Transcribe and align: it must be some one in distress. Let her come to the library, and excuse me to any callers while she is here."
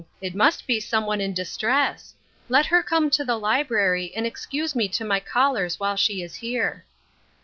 it 0.19 0.33
must 0.33 0.65
be 0.65 0.79
some 0.79 1.05
one 1.05 1.21
in 1.21 1.31
distress. 1.31 2.15
Let 2.49 2.65
her 2.65 2.81
come 2.81 3.11
to 3.11 3.23
the 3.23 3.37
library, 3.37 4.11
and 4.15 4.25
excuse 4.25 4.75
me 4.75 4.87
to 4.87 5.05
any 5.07 5.19
callers 5.19 5.79
while 5.79 5.95
she 5.95 6.23
is 6.23 6.33
here." 6.33 6.83